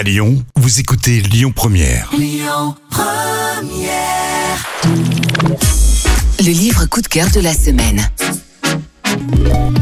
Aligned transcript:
À 0.00 0.02
Lyon, 0.02 0.42
vous 0.56 0.80
écoutez 0.80 1.20
Lyon 1.20 1.52
Première. 1.54 2.10
Le 6.38 6.50
livre 6.50 6.86
coup 6.86 7.02
de 7.02 7.06
cœur 7.06 7.28
de 7.30 7.40
la 7.40 7.52
semaine. 7.52 8.08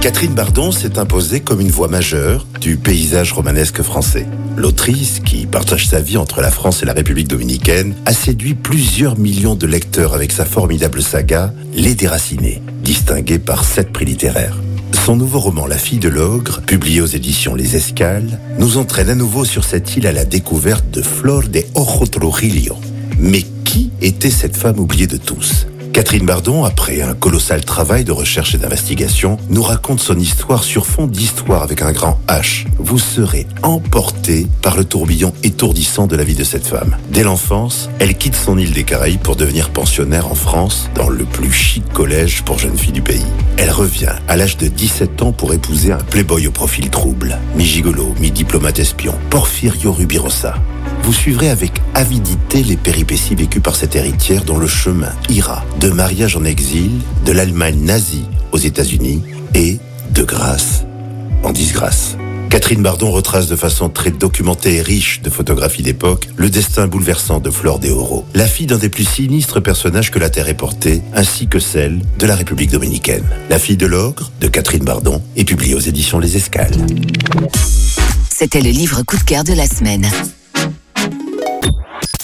Catherine 0.00 0.34
Bardon 0.34 0.72
s'est 0.72 0.98
imposée 0.98 1.38
comme 1.38 1.60
une 1.60 1.70
voix 1.70 1.86
majeure 1.86 2.44
du 2.60 2.76
paysage 2.76 3.32
romanesque 3.32 3.82
français. 3.82 4.26
L'autrice, 4.56 5.20
qui 5.24 5.46
partage 5.46 5.86
sa 5.86 6.00
vie 6.00 6.16
entre 6.16 6.40
la 6.40 6.50
France 6.50 6.82
et 6.82 6.86
la 6.86 6.92
République 6.92 7.28
dominicaine, 7.28 7.94
a 8.04 8.12
séduit 8.12 8.54
plusieurs 8.54 9.16
millions 9.16 9.54
de 9.54 9.68
lecteurs 9.68 10.14
avec 10.14 10.32
sa 10.32 10.44
formidable 10.44 11.02
saga 11.02 11.54
Les 11.72 11.94
Déracinés, 11.94 12.60
distinguée 12.82 13.38
par 13.38 13.62
sept 13.62 13.92
prix 13.92 14.06
littéraires. 14.06 14.56
Son 15.10 15.16
nouveau 15.16 15.40
roman 15.40 15.66
La 15.66 15.76
fille 15.76 15.98
de 15.98 16.08
l'ogre, 16.08 16.60
publié 16.60 17.00
aux 17.00 17.06
éditions 17.06 17.56
Les 17.56 17.74
Escales, 17.74 18.38
nous 18.60 18.78
entraîne 18.78 19.08
à 19.10 19.16
nouveau 19.16 19.44
sur 19.44 19.64
cette 19.64 19.96
île 19.96 20.06
à 20.06 20.12
la 20.12 20.24
découverte 20.24 20.88
de 20.88 21.02
Flor 21.02 21.48
de 21.48 21.64
Ojo 21.74 22.06
Trujillo. 22.06 22.76
Mais 23.18 23.42
qui 23.64 23.90
était 24.00 24.30
cette 24.30 24.56
femme 24.56 24.78
oubliée 24.78 25.08
de 25.08 25.16
tous? 25.16 25.66
Catherine 25.92 26.24
Bardon, 26.24 26.64
après 26.64 27.02
un 27.02 27.14
colossal 27.14 27.64
travail 27.64 28.04
de 28.04 28.12
recherche 28.12 28.54
et 28.54 28.58
d'investigation, 28.58 29.38
nous 29.48 29.62
raconte 29.62 29.98
son 29.98 30.16
histoire 30.16 30.62
sur 30.62 30.86
fond 30.86 31.06
d'histoire 31.06 31.62
avec 31.62 31.82
un 31.82 31.90
grand 31.90 32.20
H. 32.28 32.66
Vous 32.78 32.98
serez 32.98 33.46
emporté 33.62 34.46
par 34.62 34.76
le 34.76 34.84
tourbillon 34.84 35.32
étourdissant 35.42 36.06
de 36.06 36.14
la 36.14 36.22
vie 36.22 36.36
de 36.36 36.44
cette 36.44 36.66
femme. 36.66 36.96
Dès 37.10 37.24
l'enfance, 37.24 37.90
elle 37.98 38.16
quitte 38.16 38.36
son 38.36 38.56
île 38.56 38.72
des 38.72 38.84
Caraïbes 38.84 39.20
pour 39.20 39.34
devenir 39.34 39.70
pensionnaire 39.70 40.30
en 40.30 40.36
France, 40.36 40.88
dans 40.94 41.08
le 41.08 41.24
plus 41.24 41.52
chic 41.52 41.92
collège 41.92 42.42
pour 42.42 42.58
jeunes 42.58 42.78
filles 42.78 42.92
du 42.92 43.02
pays. 43.02 43.26
Elle 43.56 43.70
revient 43.70 44.14
à 44.28 44.36
l'âge 44.36 44.56
de 44.56 44.68
17 44.68 45.22
ans 45.22 45.32
pour 45.32 45.52
épouser 45.52 45.90
un 45.92 45.98
playboy 45.98 46.46
au 46.46 46.52
profil 46.52 46.88
trouble, 46.90 47.38
mi-gigolo, 47.56 48.14
mi-diplomate 48.20 48.78
espion, 48.78 49.14
Porfirio 49.28 49.92
Rubirosa. 49.92 50.54
Vous 51.10 51.16
suivrez 51.16 51.50
avec 51.50 51.72
avidité 51.92 52.62
les 52.62 52.76
péripéties 52.76 53.34
vécues 53.34 53.58
par 53.58 53.74
cette 53.74 53.96
héritière 53.96 54.44
dont 54.44 54.58
le 54.58 54.68
chemin 54.68 55.10
ira 55.28 55.64
de 55.80 55.90
mariage 55.90 56.36
en 56.36 56.44
exil, 56.44 56.92
de 57.26 57.32
l'Allemagne 57.32 57.80
nazie 57.80 58.26
aux 58.52 58.58
États-Unis 58.58 59.20
et 59.56 59.80
de 60.14 60.22
grâce 60.22 60.84
en 61.42 61.50
disgrâce. 61.50 62.16
Catherine 62.48 62.80
Bardon 62.80 63.10
retrace 63.10 63.48
de 63.48 63.56
façon 63.56 63.88
très 63.88 64.12
documentée 64.12 64.76
et 64.76 64.82
riche 64.82 65.20
de 65.20 65.30
photographies 65.30 65.82
d'époque 65.82 66.28
le 66.36 66.48
destin 66.48 66.86
bouleversant 66.86 67.40
de 67.40 67.50
Flore 67.50 67.80
des 67.80 67.90
Oro, 67.90 68.24
la 68.34 68.46
fille 68.46 68.66
d'un 68.66 68.78
des 68.78 68.88
plus 68.88 69.04
sinistres 69.04 69.60
personnages 69.60 70.12
que 70.12 70.20
la 70.20 70.30
Terre 70.30 70.48
ait 70.48 70.54
porté, 70.54 71.02
ainsi 71.12 71.48
que 71.48 71.58
celle 71.58 72.02
de 72.20 72.26
la 72.26 72.36
République 72.36 72.70
dominicaine. 72.70 73.24
La 73.48 73.58
fille 73.58 73.76
de 73.76 73.86
l'ogre, 73.86 74.30
de 74.40 74.46
Catherine 74.46 74.84
Bardon, 74.84 75.20
est 75.34 75.44
publiée 75.44 75.74
aux 75.74 75.80
éditions 75.80 76.20
Les 76.20 76.36
Escales. 76.36 76.76
C'était 78.32 78.60
le 78.62 78.70
livre 78.70 79.02
coup 79.02 79.16
de 79.16 79.24
cœur 79.24 79.42
de 79.42 79.54
la 79.54 79.66
semaine. 79.66 80.08